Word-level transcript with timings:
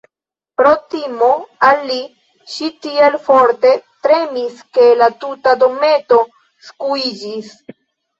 Pro 0.59 0.69
timo 0.91 1.25
al 1.65 1.83
li, 1.89 1.97
ŝi 2.53 2.69
tiel 2.85 3.17
forte 3.27 3.73
tremis 4.07 4.63
ke 4.79 4.87
la 5.03 5.11
tuta 5.25 5.53
dometo 5.65 6.19
skuiĝis. 6.71 7.53